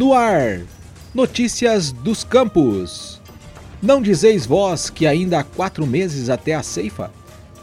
[0.00, 0.62] No ar,
[1.14, 3.20] notícias dos campos.
[3.82, 7.10] Não dizeis vós que ainda há quatro meses até a ceifa?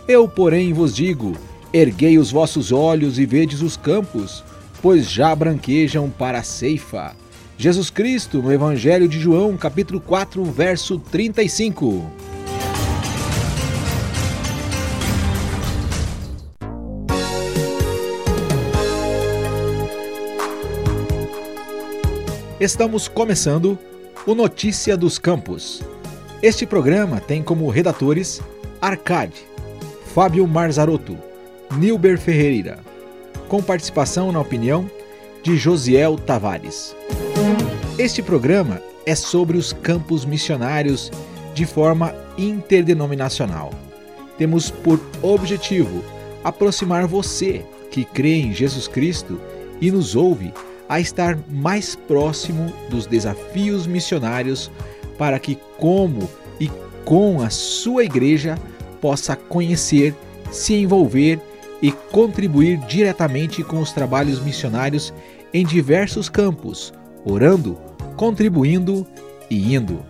[0.08, 1.36] Eu, porém, vos digo:
[1.74, 4.44] erguei os vossos olhos e vedes os campos,
[4.84, 7.16] pois já branquejam para a ceifa.
[7.58, 12.06] Jesus Cristo, no Evangelho de João, capítulo 4, verso 35.
[22.68, 23.80] Estamos começando
[24.26, 25.82] o Notícia dos Campos.
[26.44, 28.42] Este programa tem como redatores
[28.82, 29.46] Arcade,
[30.14, 31.18] Fábio Marzarotto,
[31.78, 32.80] Nilber Ferreira,
[33.48, 34.92] com participação na opinião
[35.42, 36.94] de Josiel Tavares.
[37.98, 41.10] Este programa é sobre os campos missionários
[41.54, 43.72] de forma interdenominacional.
[44.38, 46.04] Temos por objetivo
[46.44, 49.40] aproximar você que crê em Jesus Cristo
[49.80, 50.54] e nos ouve
[50.90, 54.72] a estar mais próximo dos desafios missionários
[55.18, 56.70] para que, como e
[57.04, 58.58] com a sua igreja,
[59.02, 60.16] possa conhecer,
[60.52, 61.40] se envolver
[61.82, 65.14] e contribuir diretamente com os trabalhos missionários
[65.54, 66.94] em diversos campos,
[67.26, 67.78] orando,
[68.16, 69.06] contribuindo
[69.50, 70.04] e indo.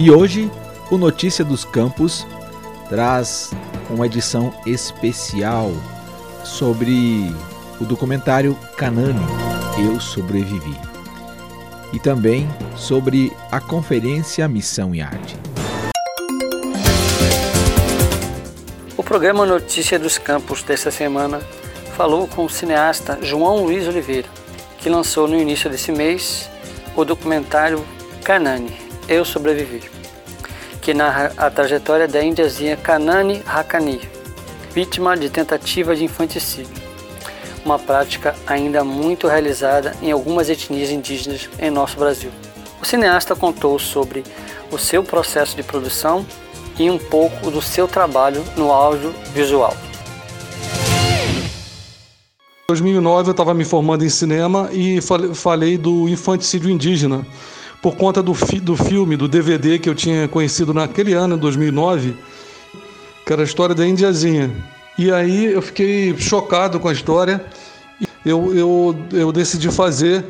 [0.00, 0.48] E hoje,
[0.92, 2.24] o Notícia dos Campos
[2.88, 3.50] traz
[3.90, 5.72] uma edição especial
[6.44, 7.34] sobre
[7.80, 9.18] o documentário Canane,
[9.76, 10.76] Eu Sobrevivi.
[11.92, 15.36] E também sobre a conferência Missão e Arte.
[18.96, 21.40] O programa Notícia dos Campos desta semana
[21.96, 24.28] falou com o cineasta João Luiz Oliveira,
[24.78, 26.48] que lançou no início desse mês
[26.94, 27.84] o documentário
[28.22, 29.82] Canane, eu Sobrevivi,
[30.82, 34.00] que narra a trajetória da índiazinha Kanani Hakani,
[34.74, 36.74] vítima de tentativa de infanticídio,
[37.64, 42.30] uma prática ainda muito realizada em algumas etnias indígenas em nosso Brasil.
[42.80, 44.22] O cineasta contou sobre
[44.70, 46.24] o seu processo de produção
[46.78, 49.74] e um pouco do seu trabalho no audiovisual.
[52.70, 55.00] Em 2009 eu estava me formando em cinema e
[55.34, 57.26] falei do infanticídio indígena
[57.80, 61.38] por conta do, fi, do filme, do DVD que eu tinha conhecido naquele ano, em
[61.38, 62.16] 2009,
[63.24, 64.50] que era a história da Indiazinha.
[64.98, 67.44] E aí eu fiquei chocado com a história.
[68.24, 70.24] Eu, eu, eu decidi fazer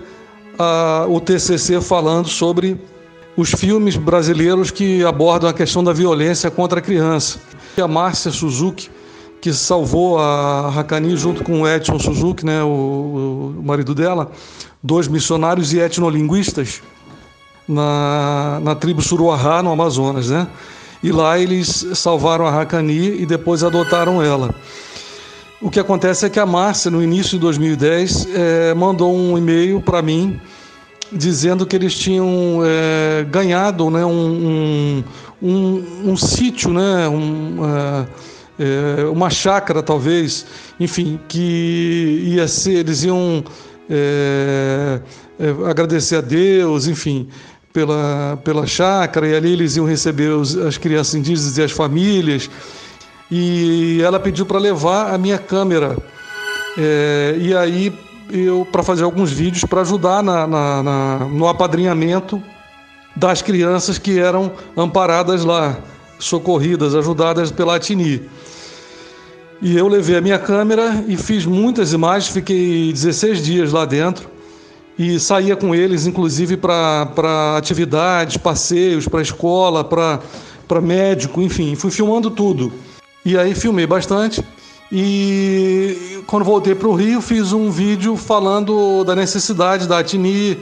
[0.58, 2.78] uh, o TCC falando sobre
[3.36, 7.38] os filmes brasileiros que abordam a questão da violência contra a criança.
[7.80, 8.90] A Márcia Suzuki,
[9.40, 14.32] que salvou a Hakani junto com o Edson Suzuki, né, o, o marido dela,
[14.82, 16.82] dois missionários e etnolinguistas,
[17.68, 20.48] na, na tribo Suruahá, no Amazonas, né?
[21.02, 24.54] E lá eles salvaram a Hakani e depois adotaram ela.
[25.60, 29.80] O que acontece é que a Márcia, no início de 2010, é, mandou um e-mail
[29.80, 30.40] para mim
[31.12, 35.04] dizendo que eles tinham é, ganhado né, um, um,
[35.42, 37.58] um, um sítio, né, um,
[38.58, 40.46] é, uma chácara talvez,
[40.78, 43.42] enfim, que ia ser, eles iam
[45.68, 47.28] agradecer a Deus, enfim,
[47.78, 52.50] pela, pela chácara, e ali eles iam receber os, as crianças indígenas e as famílias.
[53.30, 55.96] E ela pediu para levar a minha câmera.
[56.76, 57.96] É, e aí
[58.32, 62.42] eu para fazer alguns vídeos para ajudar na, na, na, no apadrinhamento
[63.14, 65.78] das crianças que eram amparadas lá,
[66.18, 68.28] socorridas, ajudadas pela Atini.
[69.62, 74.37] E eu levei a minha câmera e fiz muitas imagens, fiquei 16 dias lá dentro
[74.98, 82.30] e saía com eles, inclusive, para atividades, passeios, para escola, para médico, enfim, fui filmando
[82.30, 82.72] tudo.
[83.24, 84.44] E aí filmei bastante.
[84.90, 90.58] E quando voltei para o Rio, fiz um vídeo falando da necessidade da Atini,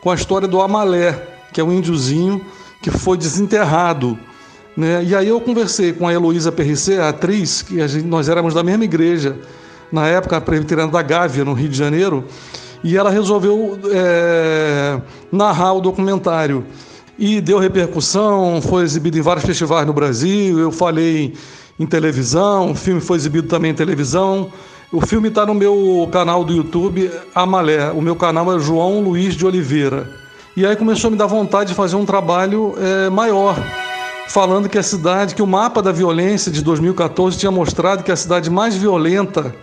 [0.00, 1.12] com a história do Amalé,
[1.52, 2.44] que é um índiozinho
[2.80, 4.18] que foi desenterrado.
[4.76, 5.02] Né?
[5.04, 8.54] E aí eu conversei com a Heloísa Perricê, a atriz, que a gente, nós éramos
[8.54, 9.36] da mesma igreja,
[9.90, 12.24] na época, a presbiteriana da Gávea, no Rio de Janeiro,
[12.82, 15.00] e ela resolveu é,
[15.30, 16.64] narrar o documentário.
[17.18, 21.34] E deu repercussão, foi exibido em vários festivais no Brasil, eu falei
[21.78, 24.50] em televisão, o filme foi exibido também em televisão.
[24.92, 27.90] O filme está no meu canal do YouTube, Amalé.
[27.92, 30.10] O meu canal é João Luiz de Oliveira.
[30.54, 33.56] E aí começou a me dar vontade de fazer um trabalho é, maior,
[34.28, 38.16] falando que a cidade, que o mapa da violência de 2014 tinha mostrado que a
[38.16, 39.54] cidade mais violenta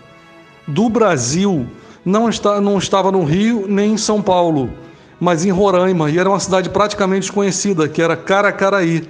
[0.68, 1.68] do Brasil
[2.06, 4.70] não, está, não estava no Rio nem em São Paulo,
[5.20, 9.08] mas em Roraima, e era uma cidade praticamente desconhecida, que era Caracaraí.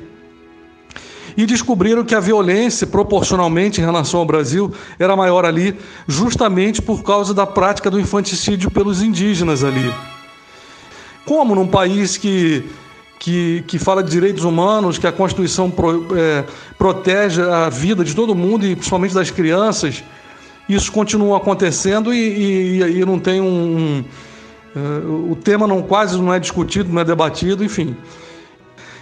[1.38, 5.77] E descobriram que a violência, proporcionalmente em relação ao Brasil, era maior ali,
[6.07, 9.94] justamente por causa da prática do infanticídio pelos indígenas ali.
[11.25, 12.68] Como num país que
[13.19, 16.45] que, que fala de direitos humanos, que a Constituição pro, é,
[16.77, 20.01] protege a vida de todo mundo e principalmente das crianças,
[20.69, 23.45] isso continua acontecendo e, e, e não tem um.
[23.45, 24.06] um
[24.80, 27.98] uh, o tema não quase não é discutido, não é debatido, enfim.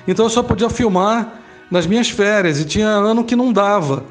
[0.07, 4.03] Então eu só podia filmar nas minhas férias e tinha ano que não dava.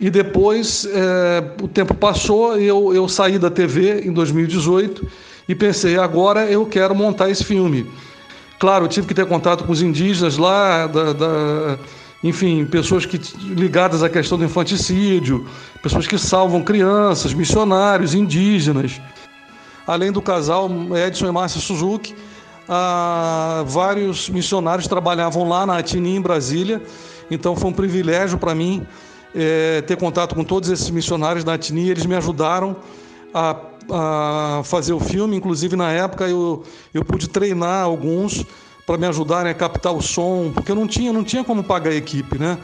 [0.00, 5.06] E depois é, o tempo passou eu, eu saí da TV em 2018
[5.48, 7.88] e pensei, agora eu quero montar esse filme.
[8.58, 11.78] Claro, eu tive que ter contato com os indígenas lá, da, da,
[12.22, 15.46] enfim, pessoas que, ligadas à questão do infanticídio,
[15.82, 19.00] pessoas que salvam crianças, missionários, indígenas.
[19.86, 20.70] Além do casal
[21.06, 22.14] Edson e Márcia Suzuki,
[22.68, 26.80] ah, vários missionários trabalhavam lá na Atini, em Brasília,
[27.30, 28.86] então foi um privilégio para mim
[29.34, 32.76] é, ter contato com todos esses missionários da Atini, eles me ajudaram
[33.34, 33.56] a
[33.90, 35.36] a fazer o filme.
[35.36, 38.44] Inclusive, na época, eu, eu pude treinar alguns
[38.92, 41.92] para me ajudarem a captar o som, porque eu não tinha, não tinha como pagar
[41.92, 42.58] a equipe, né?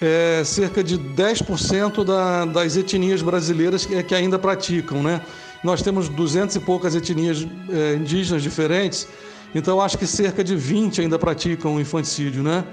[0.00, 5.20] É, cerca de 10% da, das etnias brasileiras que, que, ainda praticam, né?
[5.62, 9.06] Nós temos 200 e poucas etnias é, indígenas diferentes,
[9.54, 12.64] então acho que cerca de 20 ainda praticam o infanticídio, né?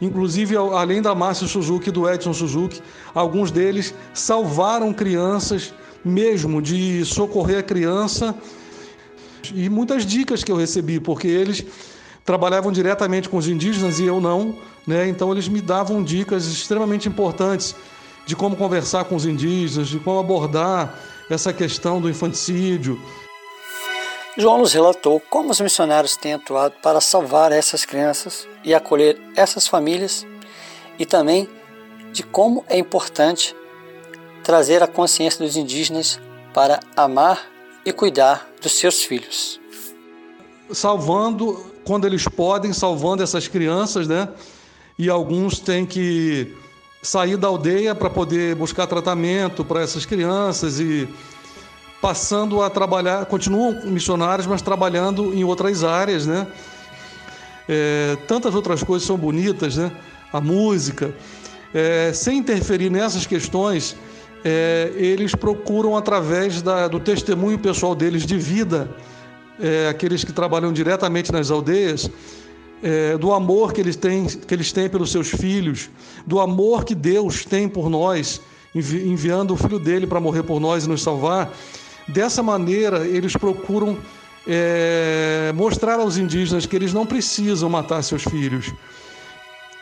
[0.00, 2.80] Inclusive, além da Márcia Suzuki e do Edson Suzuki,
[3.14, 8.34] alguns deles salvaram crianças mesmo de socorrer a criança
[9.54, 11.64] e muitas dicas que eu recebi, porque eles
[12.24, 15.08] trabalhavam diretamente com os indígenas e eu não, né?
[15.08, 17.74] Então eles me davam dicas extremamente importantes
[18.26, 20.98] de como conversar com os indígenas, de como abordar
[21.28, 23.00] essa questão do infanticídio.
[24.36, 29.68] João nos relatou como os missionários têm atuado para salvar essas crianças e acolher essas
[29.68, 30.26] famílias
[30.98, 31.48] e também
[32.12, 33.54] de como é importante
[34.42, 36.20] trazer a consciência dos indígenas
[36.52, 37.53] para amar
[37.84, 39.60] e cuidar dos seus filhos.
[40.72, 44.28] Salvando, quando eles podem, salvando essas crianças, né?
[44.98, 46.56] E alguns têm que
[47.02, 51.08] sair da aldeia para poder buscar tratamento para essas crianças e
[52.00, 56.46] passando a trabalhar, continuam missionários, mas trabalhando em outras áreas, né?
[57.68, 59.92] É, tantas outras coisas são bonitas, né?
[60.32, 61.14] A música,
[61.72, 63.96] é, sem interferir nessas questões,
[64.44, 68.90] é, eles procuram, através da, do testemunho pessoal deles de vida,
[69.58, 72.10] é, aqueles que trabalham diretamente nas aldeias,
[72.82, 75.88] é, do amor que eles, têm, que eles têm pelos seus filhos,
[76.26, 78.38] do amor que Deus tem por nós,
[78.74, 81.50] envi, enviando o filho dele para morrer por nós e nos salvar.
[82.06, 83.96] Dessa maneira, eles procuram
[84.46, 88.70] é, mostrar aos indígenas que eles não precisam matar seus filhos.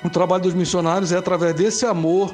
[0.04, 2.32] O trabalho dos missionários é através desse amor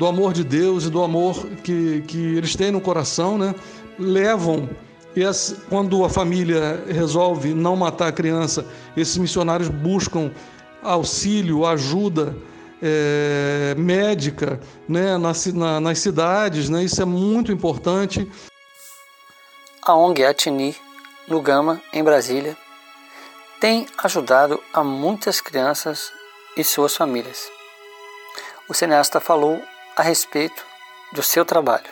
[0.00, 3.54] do amor de Deus e do amor que, que eles têm no coração, né?
[3.98, 4.66] levam,
[5.14, 8.64] esse, quando a família resolve não matar a criança,
[8.96, 10.32] esses missionários buscam
[10.82, 12.34] auxílio, ajuda
[12.80, 15.18] é, médica né?
[15.18, 16.82] nas, na, nas cidades, né?
[16.82, 18.26] isso é muito importante.
[19.82, 20.74] A ONG Atini,
[21.28, 22.56] no Gama, em Brasília,
[23.60, 26.10] tem ajudado a muitas crianças
[26.56, 27.50] e suas famílias.
[28.66, 29.62] O cineasta falou
[29.96, 30.64] a respeito
[31.12, 31.84] do seu trabalho.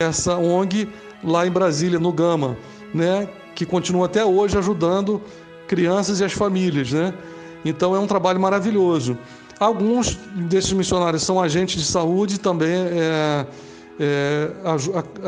[0.00, 0.88] Essa ONG
[1.22, 2.56] lá em Brasília, no Gama,
[2.92, 5.22] né, que continua até hoje ajudando
[5.68, 7.14] crianças e as famílias, né?
[7.64, 9.16] Então é um trabalho maravilhoso.
[9.58, 13.46] Alguns desses missionários são agentes de saúde também é,
[14.00, 14.50] é,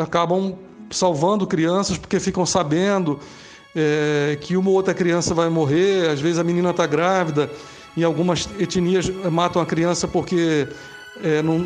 [0.03, 0.59] acabam
[0.91, 3.21] salvando crianças porque ficam sabendo
[3.75, 7.51] é, que uma ou outra criança vai morrer, às vezes a menina está grávida,
[7.97, 10.69] em algumas etnias matam a criança porque
[11.23, 11.57] é, não,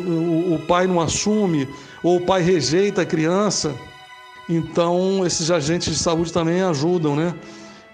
[0.53, 1.67] o, pai não assume
[2.03, 3.73] ou o pai rejeita a criança,
[4.47, 7.33] então esses agentes de saúde também ajudam, né?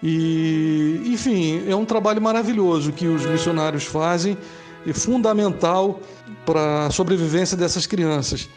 [0.04, 4.38] E, enfim, é um trabalho maravilhoso que os missionários fazem
[4.86, 6.00] e fundamental
[6.46, 8.48] para a sobrevivência dessas crianças.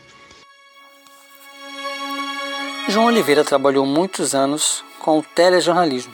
[2.88, 6.12] João Oliveira trabalhou muitos anos com o telejornalismo,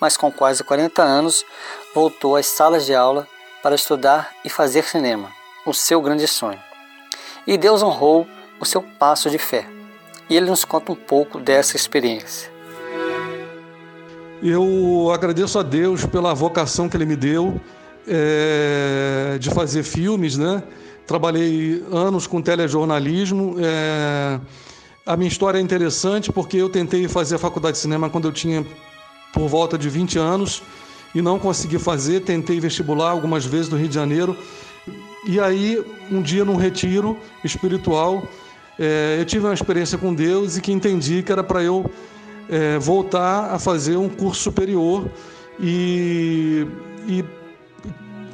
[0.00, 1.44] mas com quase 40 anos
[1.94, 3.28] voltou às salas de aula
[3.62, 6.60] para estudar e fazer cinema o seu grande sonho.
[7.46, 8.26] E Deus honrou
[8.60, 9.66] o seu passo de fé.
[10.28, 12.50] E ele nos conta um pouco dessa experiência.
[14.42, 17.60] Eu agradeço a Deus pela vocação que Ele me deu
[18.06, 20.62] é, de fazer filmes, né?
[21.06, 23.56] Trabalhei anos com telejornalismo.
[23.58, 24.40] É,
[25.06, 28.32] a minha história é interessante porque eu tentei fazer a faculdade de cinema quando eu
[28.32, 28.66] tinha
[29.32, 30.62] por volta de 20 anos
[31.14, 32.20] e não consegui fazer.
[32.20, 34.36] Tentei vestibular algumas vezes no Rio de Janeiro.
[35.26, 38.28] E aí, um dia num retiro espiritual,
[38.78, 41.90] é, eu tive uma experiência com Deus e que entendi que era para eu
[42.48, 45.10] é, voltar a fazer um curso superior
[45.58, 46.66] e,
[47.06, 47.24] e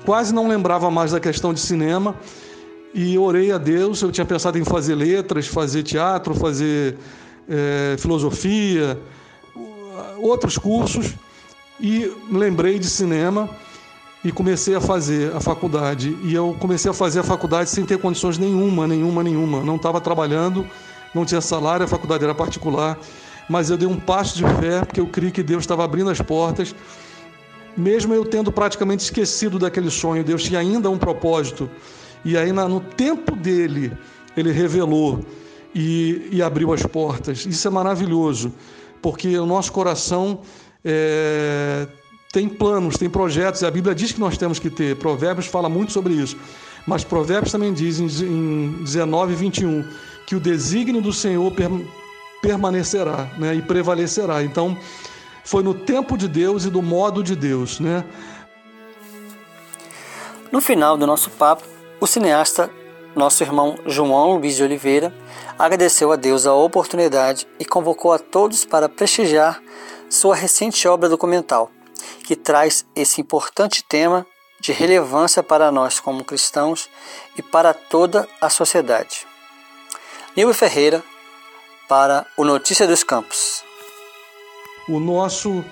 [0.05, 2.17] quase não lembrava mais da questão de cinema
[2.93, 4.03] e orei a Deus.
[4.03, 6.97] Eu tinha pensado em fazer letras, fazer teatro, fazer
[7.49, 8.99] é, filosofia,
[10.19, 11.15] outros cursos
[11.81, 13.49] e lembrei de cinema
[14.25, 16.17] e comecei a fazer a faculdade.
[16.23, 19.63] E eu comecei a fazer a faculdade sem ter condições nenhuma, nenhuma, nenhuma.
[19.63, 20.67] Não estava trabalhando,
[21.15, 22.99] não tinha salário, a faculdade era particular.
[23.49, 26.21] Mas eu dei um passo de fé porque eu criei que Deus estava abrindo as
[26.21, 26.75] portas.
[27.77, 31.71] Mesmo eu tendo praticamente esquecido daquele sonho, Deus tinha ainda um propósito.
[32.25, 33.93] E aí, no tempo dele,
[34.37, 35.25] ele revelou
[35.75, 37.47] e, e abriu as portas.
[37.47, 38.53] Isso é maravilhoso,
[39.01, 40.41] porque o nosso coração
[40.85, 41.89] é,
[42.33, 44.97] tem planos, tem projetos, e a Bíblia diz que nós temos que ter.
[44.97, 46.37] Provérbios fala muito sobre isso.
[46.87, 49.85] Mas Provérbios também diz em 19 e 21
[50.27, 51.53] que o desígnio do Senhor
[52.41, 54.45] permanecerá né, e prevalecerá.
[54.45, 54.79] Então,
[55.45, 57.81] foi no tempo de Deus e do modo de Deus.
[57.81, 58.05] Né?
[60.53, 61.65] No final do nosso papo,
[62.01, 62.71] o cineasta,
[63.15, 65.13] nosso irmão João Luiz de Oliveira,
[65.59, 69.61] agradeceu a Deus a oportunidade e convocou a todos para prestigiar
[70.09, 71.73] sua recente obra documental
[72.25, 74.27] que traz esse importante tema
[74.61, 76.89] de relevância para nós como cristãos
[77.37, 79.27] e para toda a sociedade.
[80.37, 81.03] Nilber Ferreira,
[81.89, 83.65] para o Notícia dos Campos.
[84.89, 85.65] O nosso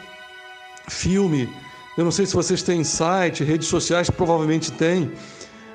[0.88, 1.48] filme,
[1.96, 5.12] eu não sei se vocês têm site, redes sociais, provavelmente tem.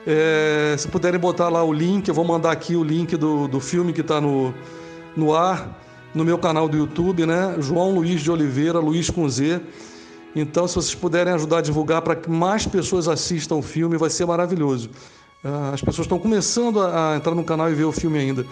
[0.05, 3.61] É, se puderem botar lá o link, eu vou mandar aqui o link do, do
[3.61, 4.53] filme que está no,
[5.15, 5.79] no ar,
[6.13, 7.55] no meu canal do YouTube, né?
[7.59, 9.61] João Luiz de Oliveira, Luiz com Z.
[10.35, 14.09] Então, se vocês puderem ajudar a divulgar para que mais pessoas assistam o filme, vai
[14.09, 14.89] ser maravilhoso.
[15.43, 18.45] Ah, as pessoas estão começando a entrar no canal e ver o filme ainda.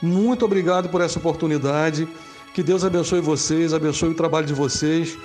[0.00, 2.06] Muito obrigado por essa oportunidade.
[2.52, 5.16] Que Deus abençoe vocês, abençoe o trabalho de vocês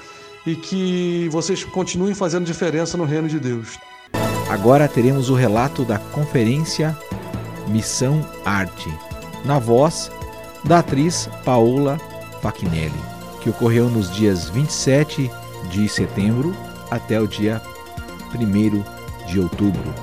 [0.46, 3.78] e que vocês continuem fazendo diferença no reino de Deus.
[4.50, 6.98] Agora teremos o relato da conferência
[7.68, 8.90] Missão Arte,
[9.44, 10.10] na voz
[10.64, 11.98] da atriz Paola
[12.42, 12.94] Fachinelli,
[13.42, 15.30] que ocorreu nos dias 27
[15.70, 16.56] de setembro
[16.90, 17.62] até o dia
[18.34, 19.94] 1 de outubro.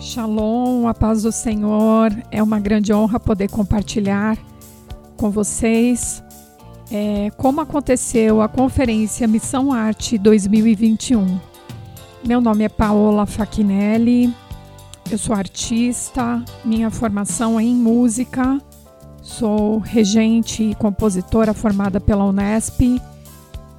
[0.00, 2.10] Shalom, a paz do Senhor.
[2.30, 4.36] É uma grande honra poder compartilhar
[5.16, 6.22] com vocês
[6.90, 11.40] é, como aconteceu a conferência Missão Arte 2021.
[12.24, 14.32] Meu nome é Paola Fachinelli,
[15.10, 18.60] eu sou artista, minha formação é em música
[19.22, 23.00] Sou regente e compositora formada pela Unesp.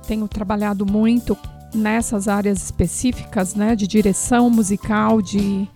[0.08, 1.38] Tenho trabalhado muito
[1.76, 5.68] nessas áreas específicas, né, de direção musical, de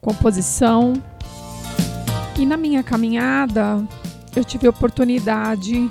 [0.00, 0.92] composição.
[2.38, 3.84] E na minha caminhada,
[4.36, 5.90] eu tive a oportunidade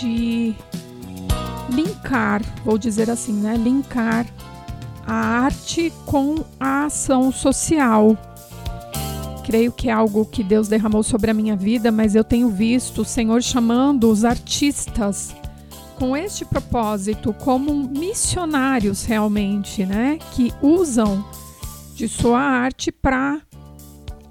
[0.00, 0.54] de
[1.68, 4.26] linkar, vou dizer assim, né, linkar
[5.06, 8.16] a arte com a ação social
[9.42, 13.02] creio que é algo que Deus derramou sobre a minha vida, mas eu tenho visto
[13.02, 15.34] o Senhor chamando os artistas
[15.98, 21.24] com este propósito como missionários realmente, né, que usam
[21.94, 23.40] de sua arte para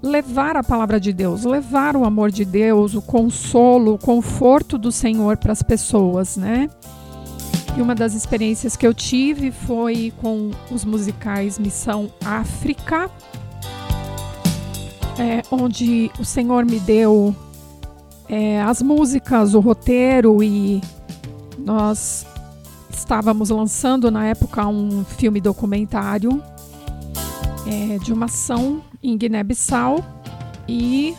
[0.02, 4.90] levar a palavra de Deus, levar o amor de Deus, o consolo, o conforto do
[4.90, 6.68] Senhor para as pessoas, né?
[7.76, 13.10] E uma das experiências que eu tive foi com os musicais Missão África,
[15.22, 17.34] é, onde o Senhor me deu
[18.28, 20.80] é, as músicas, o roteiro e
[21.56, 22.26] nós
[22.90, 26.42] estávamos lançando na época um filme documentário
[27.66, 30.04] é, de uma ação em Guiné-Bissau
[30.68, 31.14] e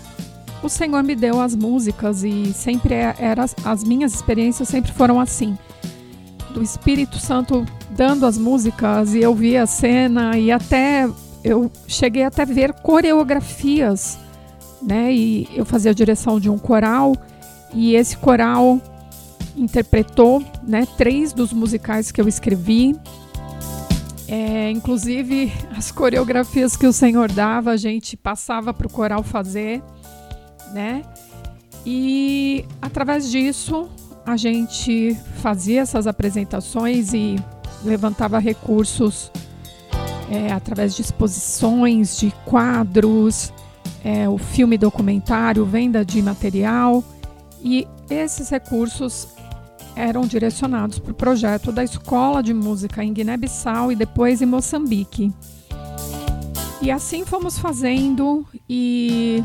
[0.62, 5.18] o Senhor me deu as músicas e sempre é, era as minhas experiências sempre foram
[5.18, 5.58] assim
[6.54, 11.10] do Espírito Santo dando as músicas e eu via a cena e até
[11.44, 14.18] eu cheguei até ver coreografias,
[14.82, 15.14] né?
[15.14, 17.14] E eu fazia a direção de um coral
[17.74, 18.80] e esse coral
[19.56, 22.96] interpretou, né, três dos musicais que eu escrevi.
[24.28, 29.84] É, inclusive as coreografias que o Senhor dava, a gente passava para o coral fazer,
[30.74, 31.04] né?
[31.86, 33.90] E através disso,
[34.26, 37.36] a gente fazia essas apresentações e
[37.84, 39.30] levantava recursos
[40.30, 43.52] é, através de exposições, de quadros,
[44.04, 47.04] é, o filme documentário, venda de material
[47.62, 49.28] e esses recursos
[49.96, 55.32] eram direcionados para o projeto da Escola de Música em Guiné-Bissau e depois em Moçambique.
[56.82, 59.44] E assim fomos fazendo e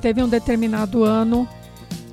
[0.00, 1.46] teve um determinado ano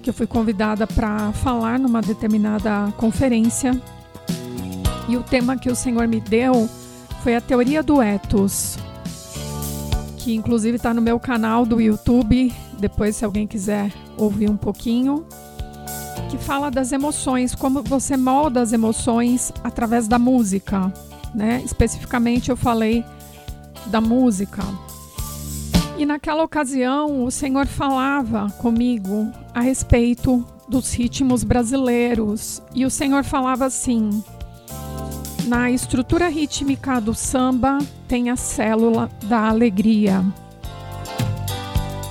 [0.04, 3.80] que eu fui convidada para falar numa determinada conferência.
[5.08, 6.70] E o tema que o Senhor me deu
[7.24, 8.78] foi a teoria do ethos,
[10.18, 12.54] que inclusive está no meu canal do YouTube.
[12.80, 15.26] Depois, se alguém quiser ouvir um pouquinho,
[16.30, 20.94] que fala das emoções, como você molda as emoções através da música,
[21.34, 21.62] né?
[21.66, 23.04] Especificamente, eu falei
[23.88, 24.64] da música.
[25.98, 32.62] E naquela ocasião, o Senhor falava comigo a respeito dos ritmos brasileiros.
[32.74, 34.24] E o Senhor falava assim:
[35.50, 40.24] na estrutura rítmica do samba tem a célula da alegria.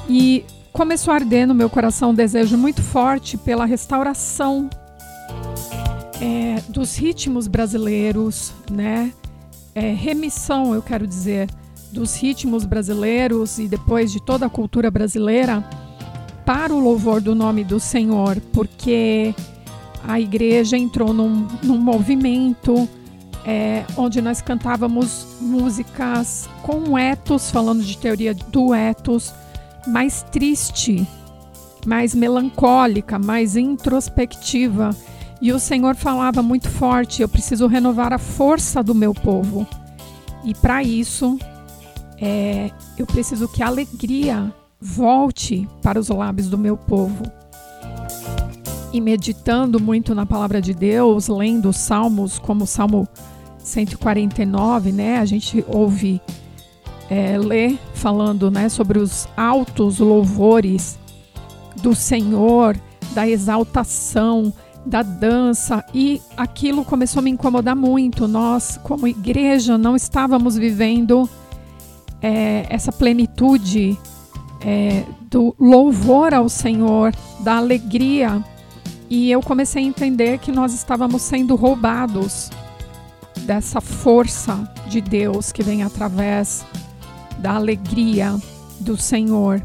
[0.08, 4.68] E começou a arder no meu coração um desejo muito forte pela restauração
[6.20, 9.12] é, dos ritmos brasileiros, né?
[9.72, 11.48] É, remissão, eu quero dizer,
[11.92, 15.62] dos ritmos brasileiros e depois de toda a cultura brasileira
[16.44, 19.32] para o louvor do nome do Senhor, porque
[20.08, 22.88] a igreja entrou num, num movimento
[23.50, 29.32] é, onde nós cantávamos músicas com etos, falando de teoria do etos,
[29.86, 31.08] mais triste,
[31.86, 34.90] mais melancólica, mais introspectiva.
[35.40, 39.66] E o Senhor falava muito forte: eu preciso renovar a força do meu povo.
[40.44, 41.38] E para isso,
[42.20, 47.22] é, eu preciso que a alegria volte para os lábios do meu povo.
[48.92, 53.08] E meditando muito na palavra de Deus, lendo salmos como o Salmo
[53.68, 55.18] 149, né?
[55.18, 56.20] A gente ouve
[57.10, 60.98] é, ler falando, né, sobre os altos louvores
[61.82, 62.76] do Senhor,
[63.14, 64.52] da exaltação,
[64.84, 68.26] da dança e aquilo começou a me incomodar muito.
[68.26, 71.28] Nós, como igreja, não estávamos vivendo
[72.22, 73.98] é, essa plenitude
[74.60, 78.42] é, do louvor ao Senhor, da alegria.
[79.10, 82.50] E eu comecei a entender que nós estávamos sendo roubados
[83.44, 86.64] dessa força de Deus que vem através
[87.38, 88.36] da alegria
[88.80, 89.62] do Senhor.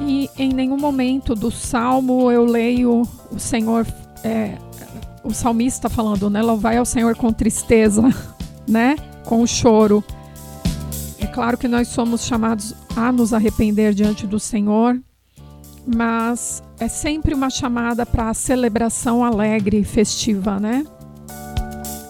[0.00, 3.86] E em nenhum momento do salmo eu leio o Senhor,
[4.24, 4.56] é,
[5.22, 6.40] o salmista falando, né?
[6.42, 8.02] Louvai ao Senhor com tristeza,
[8.66, 8.96] né?
[9.24, 10.02] Com choro.
[11.18, 14.98] É claro que nós somos chamados a nos arrepender diante do Senhor,
[15.86, 20.84] mas é sempre uma chamada para a celebração alegre e festiva, né?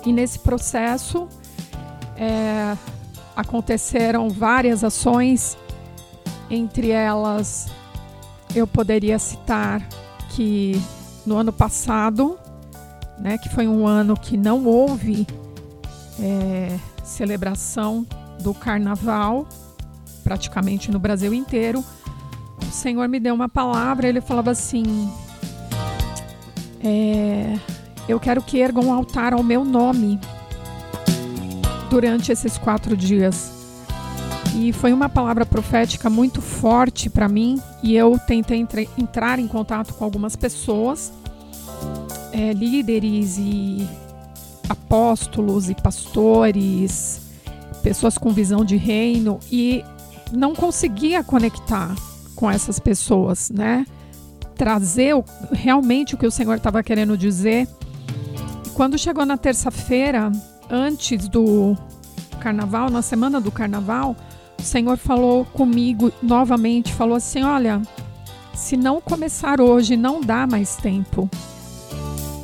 [0.05, 1.29] E nesse processo
[2.17, 2.77] é,
[3.37, 5.57] aconteceram várias ações,
[6.51, 7.71] entre elas
[8.55, 9.87] eu poderia citar
[10.31, 10.81] que
[11.25, 12.39] no ano passado,
[13.19, 15.27] né, que foi um ano que não houve
[16.19, 18.07] é, celebração
[18.41, 19.47] do carnaval,
[20.25, 21.85] praticamente no Brasil inteiro,
[22.63, 25.11] o Senhor me deu uma palavra, ele falava assim:
[26.83, 27.59] é,
[28.11, 30.19] Eu quero que ergam um altar ao meu nome
[31.89, 33.53] durante esses quatro dias.
[34.57, 38.67] E foi uma palavra profética muito forte para mim, e eu tentei
[38.99, 41.13] entrar em contato com algumas pessoas,
[42.33, 43.89] é, líderes e
[44.69, 47.21] apóstolos e pastores,
[47.81, 49.85] pessoas com visão de reino, e
[50.33, 51.95] não conseguia conectar
[52.35, 53.87] com essas pessoas, né?
[54.57, 55.15] Trazer
[55.53, 57.69] realmente o que o Senhor estava querendo dizer.
[58.81, 60.33] Quando chegou na terça-feira,
[60.71, 61.77] antes do
[62.41, 64.17] carnaval, na semana do carnaval,
[64.59, 67.83] o Senhor falou comigo novamente, falou assim: "Olha,
[68.55, 71.29] se não começar hoje, não dá mais tempo.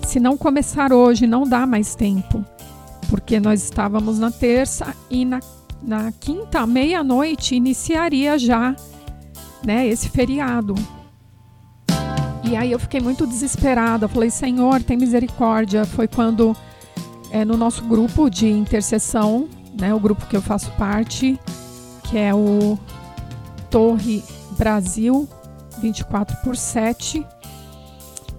[0.07, 2.45] Se não começar hoje, não dá mais tempo,
[3.09, 5.41] porque nós estávamos na terça e na
[5.83, 8.77] na quinta meia-noite iniciaria já,
[9.65, 10.75] né, esse feriado.
[12.49, 14.09] E aí eu fiquei muito desesperada.
[14.09, 15.85] Falei, Senhor, tem misericórdia.
[15.85, 16.57] Foi quando
[17.31, 21.39] é, no nosso grupo de intercessão, né, o grupo que eu faço parte,
[22.05, 22.79] que é o
[23.69, 24.23] Torre
[24.57, 25.29] Brasil
[25.81, 27.27] 24 por 7,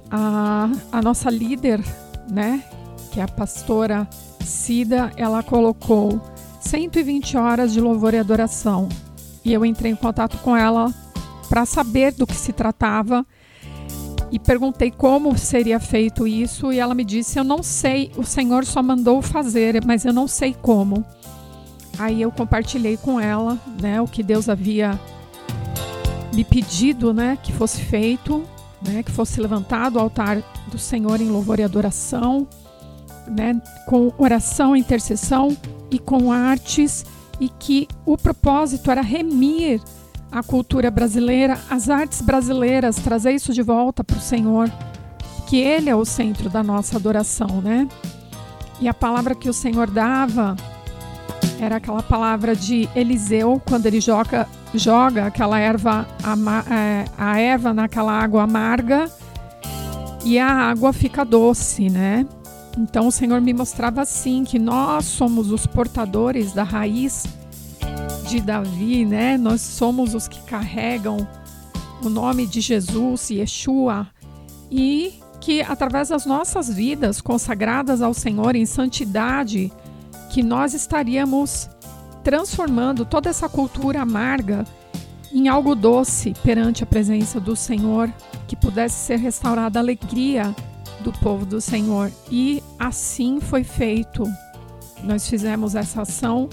[0.10, 1.84] a, a nossa líder,
[2.30, 2.64] né,
[3.12, 4.08] que é a pastora
[4.44, 6.22] Cida, ela colocou
[6.62, 8.88] 120 horas de louvor e adoração.
[9.44, 10.94] E eu entrei em contato com ela
[11.50, 13.26] para saber do que se tratava.
[14.32, 18.66] E perguntei como seria feito isso e ela me disse: "Eu não sei, o Senhor
[18.66, 21.06] só mandou fazer, mas eu não sei como".
[22.00, 25.00] Aí eu compartilhei com ela, né, o que Deus havia
[26.34, 28.44] me pedido, né, que fosse feito,
[28.88, 32.48] né, que fosse levantado o altar do Senhor em louvor e adoração,
[33.28, 35.58] né, com oração, intercessão
[35.90, 37.04] e com artes
[37.40, 39.82] e que o propósito era remir
[40.32, 44.72] a cultura brasileira, as artes brasileiras, trazer isso de volta para o Senhor,
[45.48, 47.88] que Ele é o centro da nossa adoração, né?
[48.80, 50.56] E a palavra que o Senhor dava
[51.60, 56.08] era aquela palavra de Eliseu, quando ele joga, joga aquela erva,
[56.70, 59.10] é, a erva naquela água amarga
[60.24, 62.26] e a água fica doce, né?
[62.78, 67.26] Então o Senhor me mostrava assim que nós somos os portadores da raiz
[68.28, 69.38] de Davi, né?
[69.38, 71.26] Nós somos os que carregam
[72.04, 74.08] o nome de Jesus, Yeshua,
[74.70, 79.72] e que através das nossas vidas consagradas ao Senhor em santidade,
[80.30, 81.70] que nós estaríamos
[82.22, 84.66] transformando toda essa cultura amarga
[85.32, 88.12] em algo doce perante a presença do Senhor,
[88.46, 90.54] que pudesse ser restaurada a alegria
[91.00, 92.12] do povo do Senhor.
[92.30, 94.24] E assim foi feito.
[95.02, 96.50] Nós fizemos essa ação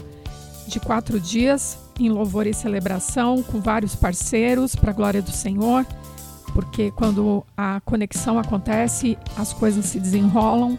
[0.66, 5.86] de quatro dias em louvor e celebração com vários parceiros para a glória do Senhor,
[6.52, 10.78] porque quando a conexão acontece, as coisas se desenrolam.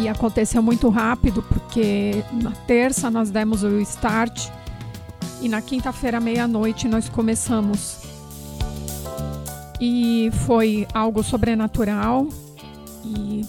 [0.00, 4.50] E aconteceu muito rápido, porque na terça nós demos o start
[5.42, 7.98] e na quinta-feira, meia-noite, nós começamos.
[9.80, 12.28] E foi algo sobrenatural.
[13.04, 13.44] E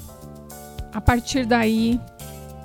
[0.92, 2.02] a partir daí,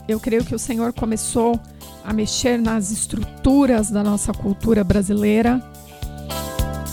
[0.09, 1.78] eu creio que o Senhor começou a
[2.12, 5.62] mexer nas estruturas da nossa cultura brasileira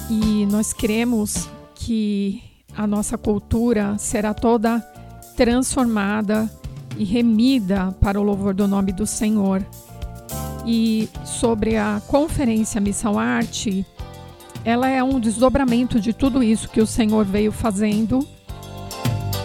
[0.09, 2.43] e nós cremos que
[2.75, 4.79] a nossa cultura será toda
[5.35, 6.49] transformada
[6.97, 9.65] e remida para o louvor do nome do Senhor.
[10.65, 13.85] E sobre a conferência Missão Arte,
[14.63, 18.27] ela é um desdobramento de tudo isso que o Senhor veio fazendo.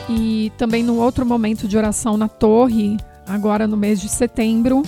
[0.09, 4.83] E também num outro momento de oração na torre, agora no mês de setembro,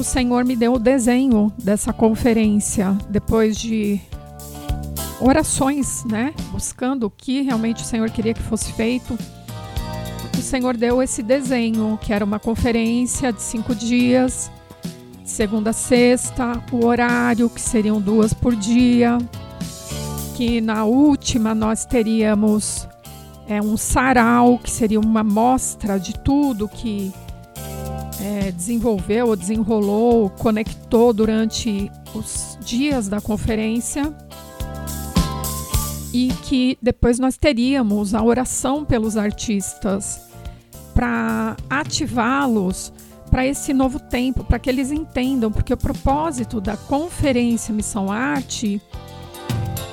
[0.00, 4.00] o Senhor me deu o desenho dessa conferência depois de
[5.20, 6.32] orações, né?
[6.50, 9.18] Buscando o que realmente o Senhor queria que fosse feito.
[10.38, 14.50] O Senhor deu esse desenho, que era uma conferência de cinco dias,
[15.22, 19.18] de segunda a sexta, o horário, que seriam duas por dia.
[20.34, 22.88] Que na última nós teríamos
[23.46, 27.12] é, um sarau, que seria uma mostra de tudo que
[28.20, 34.14] é, desenvolveu ou desenrolou, conectou durante os dias da conferência
[36.12, 40.20] e que depois nós teríamos a oração pelos artistas
[40.92, 42.92] para ativá-los
[43.30, 48.82] para esse novo tempo, para que eles entendam, porque o propósito da conferência Missão Arte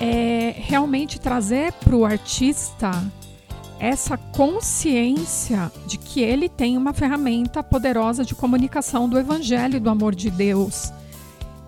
[0.02, 2.92] é realmente trazer para o artista
[3.80, 10.16] essa consciência de que ele tem uma ferramenta poderosa de comunicação do Evangelho do amor
[10.16, 10.92] de Deus.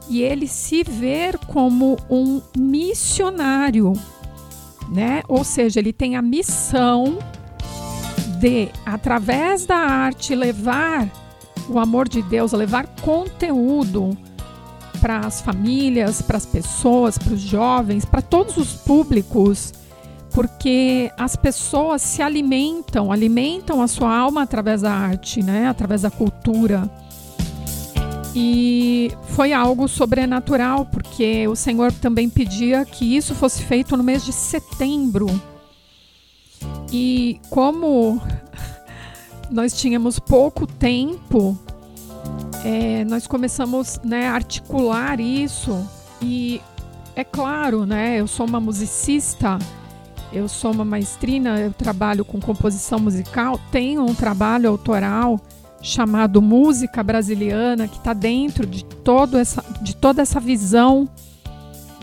[0.09, 3.93] E ele se ver como um missionário,
[4.89, 5.21] né?
[5.27, 7.19] Ou seja, ele tem a missão
[8.39, 11.07] de, através da arte, levar
[11.67, 14.17] o amor de Deus, levar conteúdo
[14.99, 19.73] para as famílias, para as pessoas, para os jovens, para todos os públicos
[20.33, 25.67] porque as pessoas se alimentam, alimentam a sua alma através da arte, né?
[25.67, 26.89] através da cultura.
[28.35, 34.23] E foi algo sobrenatural, porque o Senhor também pedia que isso fosse feito no mês
[34.23, 35.27] de setembro.
[36.91, 38.21] E como
[39.49, 41.57] nós tínhamos pouco tempo,
[42.63, 45.87] é, nós começamos né, a articular isso.
[46.21, 46.61] E
[47.15, 49.57] é claro, né, eu sou uma musicista
[50.31, 55.39] eu sou uma maestrina, eu trabalho com composição musical, tenho um trabalho autoral
[55.81, 61.09] chamado Música Brasiliana, que está dentro de, todo essa, de toda essa visão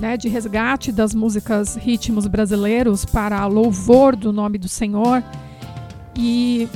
[0.01, 5.23] né, de resgate das músicas, ritmos brasileiros para louvor do nome do Senhor.
[6.15, 6.69] E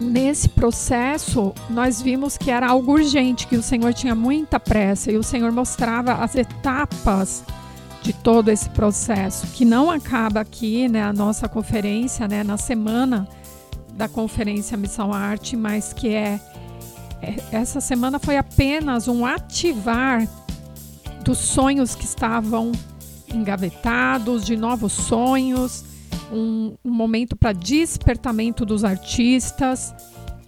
[0.00, 5.16] nesse processo, nós vimos que era algo urgente, que o Senhor tinha muita pressa e
[5.16, 7.44] o Senhor mostrava as etapas
[8.04, 13.26] de todo esse processo, que não acaba aqui, né, a nossa conferência, né, na semana
[13.94, 16.38] da conferência Missão Arte, mas que é,
[17.22, 20.28] é essa semana foi apenas um ativar
[21.24, 22.72] dos sonhos que estavam
[23.32, 25.82] engavetados, de novos sonhos,
[26.30, 29.94] um, um momento para despertamento dos artistas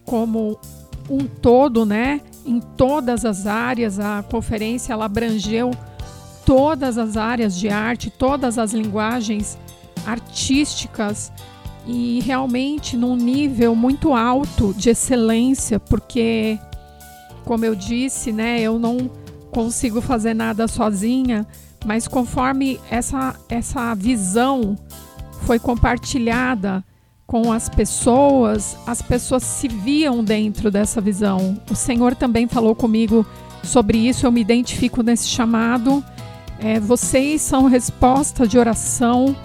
[0.05, 0.61] como
[1.09, 2.21] um todo, né?
[2.45, 5.71] Em todas as áreas, a conferência ela abrangeu
[6.46, 9.59] todas as áreas de arte, todas as linguagens
[10.06, 11.32] artísticas
[11.85, 16.59] e realmente num nível muito alto de excelência, porque
[17.44, 19.11] como eu disse, né, eu não
[19.50, 21.46] consigo fazer nada sozinha,
[21.85, 24.76] mas conforme essa essa visão
[25.42, 26.85] foi compartilhada
[27.26, 31.61] com as pessoas, as pessoas se viam dentro dessa visão.
[31.68, 33.26] O Senhor também falou comigo
[33.64, 36.04] sobre isso, eu me identifico nesse chamado.
[36.59, 39.37] É, vocês são resposta de oração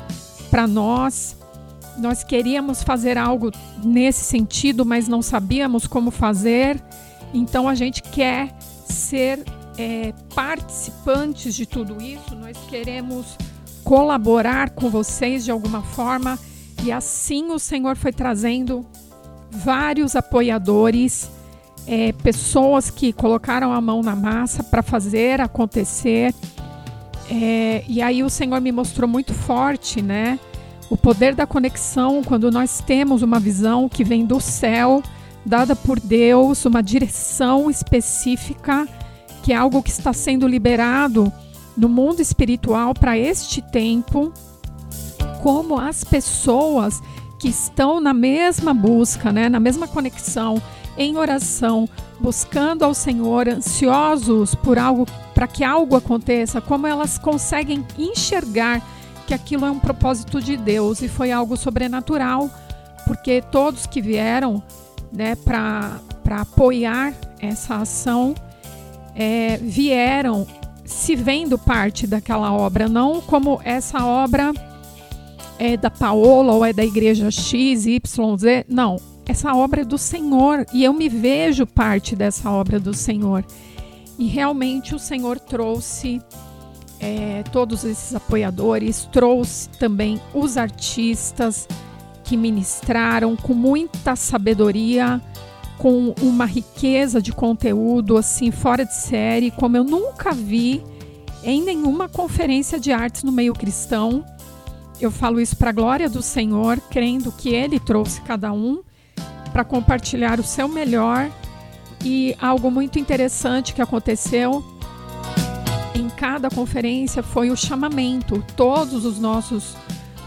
[0.49, 1.37] para nós.
[1.97, 3.51] Nós queríamos fazer algo
[3.83, 6.81] nesse sentido, mas não sabíamos como fazer.
[7.33, 9.43] Então a gente quer ser
[9.77, 12.35] é, participantes de tudo isso.
[12.35, 13.37] Nós queremos
[13.83, 16.37] colaborar com vocês de alguma forma.
[16.83, 18.85] E assim o Senhor foi trazendo
[19.49, 21.29] vários apoiadores,
[21.85, 26.33] é, pessoas que colocaram a mão na massa para fazer acontecer.
[27.33, 30.37] É, e aí o Senhor me mostrou muito forte, né?
[30.89, 35.01] O poder da conexão quando nós temos uma visão que vem do céu,
[35.45, 38.85] dada por Deus, uma direção específica,
[39.41, 41.31] que é algo que está sendo liberado
[41.77, 44.33] no mundo espiritual para este tempo,
[45.41, 47.01] como as pessoas
[47.39, 50.61] que estão na mesma busca, né, na mesma conexão,
[50.97, 51.87] em oração,
[52.19, 55.07] buscando ao Senhor, ansiosos por algo,
[55.41, 58.79] para que algo aconteça, como elas conseguem enxergar
[59.25, 62.47] que aquilo é um propósito de Deus e foi algo sobrenatural,
[63.07, 64.61] porque todos que vieram
[65.11, 65.99] né, para
[66.29, 68.35] apoiar essa ação
[69.15, 70.45] é, vieram
[70.85, 74.53] se vendo parte daquela obra, não como essa obra
[75.57, 78.65] é da Paola ou é da igreja X, Y, Z.
[78.69, 83.43] Não, essa obra é do Senhor e eu me vejo parte dessa obra do Senhor.
[84.21, 86.21] E realmente o Senhor trouxe
[86.99, 91.67] é, todos esses apoiadores, trouxe também os artistas
[92.23, 95.19] que ministraram com muita sabedoria
[95.79, 100.83] com uma riqueza de conteúdo assim fora de série, como eu nunca vi
[101.43, 104.23] em nenhuma conferência de artes no meio cristão.
[104.99, 108.83] Eu falo isso para a glória do Senhor, crendo que Ele trouxe cada um
[109.51, 111.27] para compartilhar o seu melhor.
[112.03, 114.63] E algo muito interessante que aconteceu
[115.93, 118.43] em cada conferência foi o chamamento.
[118.55, 119.75] Todos os nossos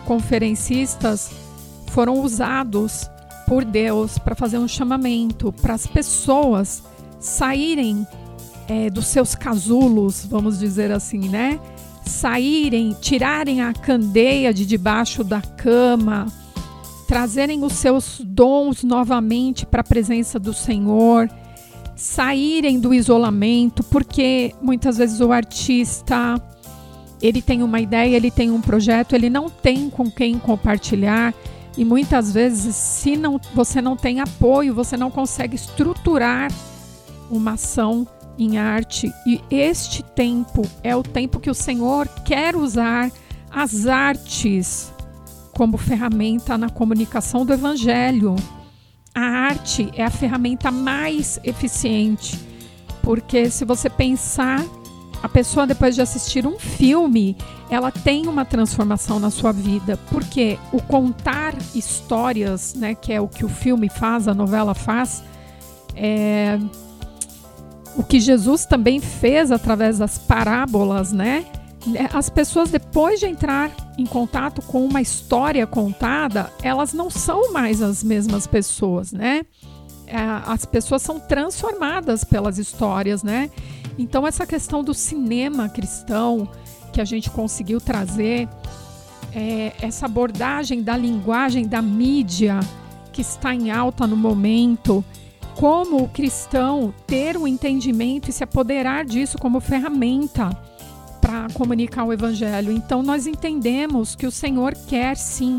[0.04, 1.30] conferencistas
[1.88, 3.10] foram usados
[3.46, 6.82] por Deus para fazer um chamamento para as pessoas
[7.20, 8.06] saírem
[8.68, 11.60] é, dos seus casulos, vamos dizer assim, né?
[12.04, 16.26] Saírem, tirarem a candeia de debaixo da cama,
[17.06, 21.28] trazerem os seus dons novamente para a presença do Senhor,
[21.96, 26.40] saírem do isolamento, porque muitas vezes o artista
[27.22, 31.32] ele tem uma ideia, ele tem um projeto, ele não tem com quem compartilhar
[31.76, 36.52] e muitas vezes, se não, você não tem apoio, você não consegue estruturar
[37.30, 38.06] uma ação
[38.38, 39.12] em arte.
[39.26, 43.10] E este tempo é o tempo que o Senhor quer usar
[43.50, 44.92] as artes
[45.52, 48.36] como ferramenta na comunicação do Evangelho.
[49.14, 52.38] A arte é a ferramenta mais eficiente,
[53.02, 54.64] porque se você pensar
[55.22, 57.34] a pessoa, depois de assistir um filme,
[57.70, 59.98] ela tem uma transformação na sua vida.
[60.10, 65.24] Porque o contar histórias, né, que é o que o filme faz, a novela faz,
[65.96, 66.58] é
[67.96, 71.46] o que Jesus também fez através das parábolas, né?
[72.12, 77.82] As pessoas, depois de entrar em contato com uma história contada, elas não são mais
[77.82, 79.44] as mesmas pessoas, né?
[80.06, 83.50] É, as pessoas são transformadas pelas histórias, né?
[83.98, 86.48] Então, essa questão do cinema cristão
[86.92, 88.48] que a gente conseguiu trazer,
[89.34, 92.60] é, essa abordagem da linguagem da mídia
[93.12, 95.04] que está em alta no momento,
[95.54, 100.50] como o cristão ter o entendimento e se apoderar disso como ferramenta
[101.24, 102.70] para comunicar o evangelho.
[102.70, 105.56] Então, nós entendemos que o Senhor quer sim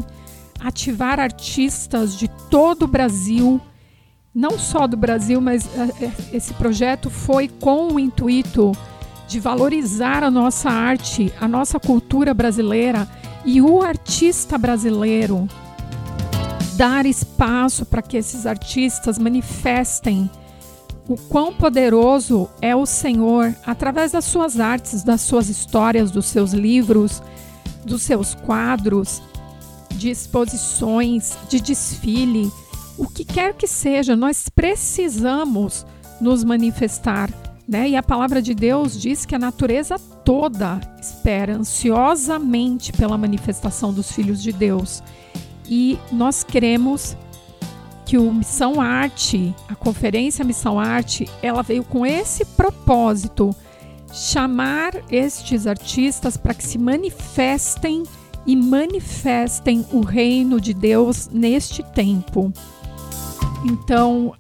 [0.60, 3.60] ativar artistas de todo o Brasil
[4.34, 8.74] não só do Brasil, mas é, é, esse projeto foi com o intuito
[9.28, 13.08] de valorizar a nossa arte, a nossa cultura brasileira
[13.46, 15.48] e o artista brasileiro.
[16.76, 20.30] Dar espaço para que esses artistas manifestem
[21.08, 26.52] o quão poderoso é o Senhor através das suas artes, das suas histórias, dos seus
[26.52, 27.22] livros,
[27.86, 29.22] dos seus quadros,
[29.92, 32.52] de exposições, de desfile,
[32.98, 35.86] o que quer que seja, nós precisamos
[36.20, 37.30] nos manifestar,
[37.68, 37.90] né?
[37.90, 44.12] E a palavra de Deus diz que a natureza toda espera ansiosamente pela manifestação dos
[44.12, 45.04] filhos de Deus.
[45.68, 47.18] E nós queremos
[48.06, 53.54] que o Missão Arte, a conferência Missão Arte, ela veio com esse propósito,
[54.14, 58.04] chamar estes artistas para que se manifestem
[58.46, 62.54] e manifestem o reino de Deus neste tempo.
[63.66, 64.34] Então,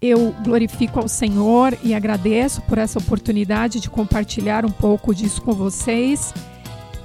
[0.00, 5.52] eu glorifico ao Senhor e agradeço por essa oportunidade de compartilhar um pouco disso com
[5.52, 6.32] vocês.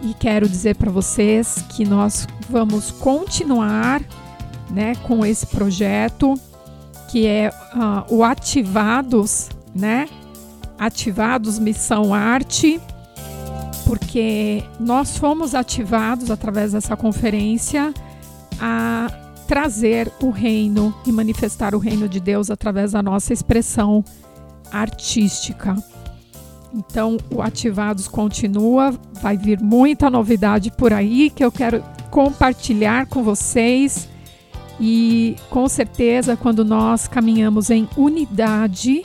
[0.01, 4.01] E quero dizer para vocês que nós vamos continuar
[4.69, 6.35] né, com esse projeto
[7.09, 10.09] que é uh, o Ativados, né?
[10.77, 12.79] Ativados Missão Arte,
[13.85, 17.93] porque nós fomos ativados através dessa conferência
[18.59, 19.09] a
[19.47, 24.03] trazer o reino e manifestar o reino de Deus através da nossa expressão
[24.71, 25.75] artística.
[26.73, 33.23] Então, o Ativados continua, vai vir muita novidade por aí que eu quero compartilhar com
[33.23, 34.09] vocês.
[34.79, 39.03] E com certeza, quando nós caminhamos em unidade,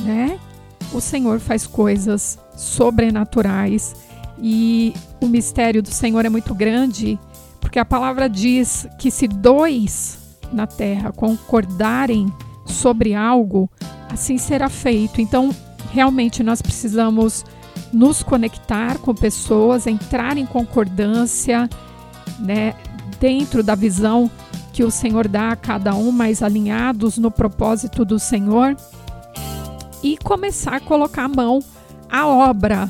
[0.00, 0.38] né,
[0.92, 3.94] o Senhor faz coisas sobrenaturais
[4.40, 7.18] e o mistério do Senhor é muito grande
[7.60, 10.18] porque a palavra diz que se dois
[10.52, 12.32] na terra concordarem
[12.64, 13.70] sobre algo,
[14.10, 15.20] assim será feito.
[15.20, 15.54] Então,
[15.90, 17.44] realmente nós precisamos
[17.92, 21.68] nos conectar com pessoas, entrar em concordância,
[22.38, 22.74] né,
[23.20, 24.30] dentro da visão
[24.78, 28.76] que o Senhor dá a cada um, mais alinhados no propósito do Senhor
[30.04, 31.58] e começar a colocar a mão
[32.08, 32.88] à obra,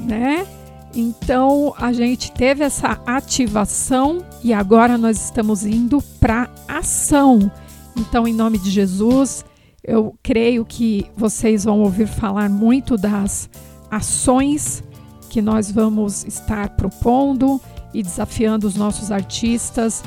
[0.00, 0.46] né?
[0.94, 7.52] Então a gente teve essa ativação e agora nós estamos indo para ação.
[7.94, 9.44] Então, em nome de Jesus,
[9.84, 13.50] eu creio que vocês vão ouvir falar muito das
[13.90, 14.82] ações
[15.28, 17.60] que nós vamos estar propondo
[17.92, 20.02] e desafiando os nossos artistas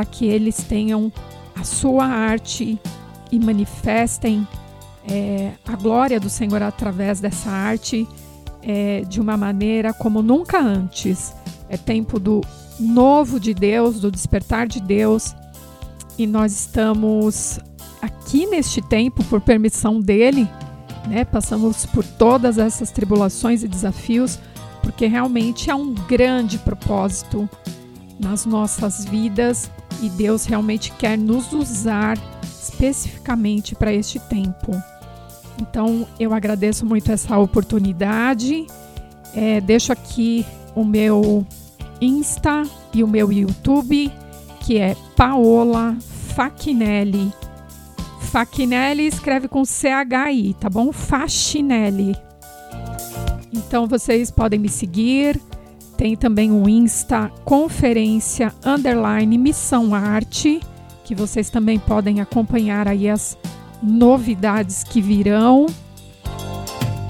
[0.00, 1.12] para que eles tenham
[1.54, 2.80] a sua arte
[3.30, 4.48] e manifestem
[5.06, 8.08] é, a glória do Senhor através dessa arte
[8.62, 11.34] é, de uma maneira como nunca antes.
[11.68, 12.40] É tempo do
[12.78, 15.36] novo de Deus, do despertar de Deus,
[16.16, 17.60] e nós estamos
[18.00, 20.48] aqui neste tempo por permissão dele,
[21.08, 21.26] né?
[21.26, 24.38] Passamos por todas essas tribulações e desafios,
[24.80, 27.46] porque realmente há um grande propósito
[28.20, 29.70] nas nossas vidas
[30.02, 34.72] e Deus realmente quer nos usar especificamente para este tempo.
[35.60, 38.66] Então eu agradeço muito essa oportunidade.
[39.34, 41.46] É, deixo aqui o meu
[42.00, 42.62] Insta
[42.94, 44.10] e o meu YouTube,
[44.60, 45.96] que é Paola
[46.34, 47.32] Facinelli.
[48.20, 50.92] Facinelli escreve com C-H-I, tá bom?
[50.92, 52.16] Facinelli.
[53.52, 55.40] Então vocês podem me seguir.
[56.00, 60.58] Tem também o Insta Conferência Underline Missão Arte,
[61.04, 63.36] que vocês também podem acompanhar aí as
[63.82, 65.66] novidades que virão.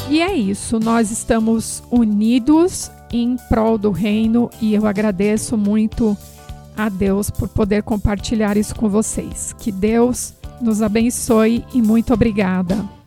[0.09, 6.19] E é isso, nós estamos unidos em prol do reino e eu agradeço muito
[6.77, 9.55] a Deus por poder compartilhar isso com vocês.
[9.57, 13.00] Que Deus nos abençoe e muito obrigada.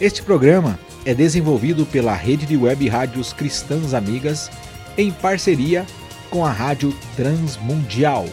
[0.00, 4.50] Este programa é desenvolvido pela rede de web rádios cristãs amigas
[4.96, 5.84] em parceria
[6.30, 8.24] com a Rádio Transmundial.